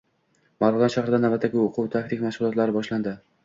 [0.65, 3.25] Marg‘ilon shahrida navbatdagi o‘quv taktik mashg‘ulotlari boshlanding